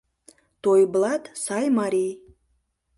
[0.63, 2.13] Тойблат— сай марий.